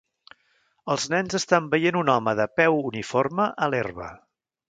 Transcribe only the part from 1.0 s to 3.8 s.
nens estan veient un home de peu uniforme a